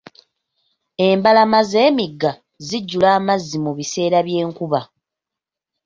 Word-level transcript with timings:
Embalama 1.07 1.59
z'emigga 1.69 2.31
zijjula 2.65 3.07
amazzi 3.17 3.57
mu 3.65 3.71
biseera 3.77 4.19
by'enkuba. 4.27 4.81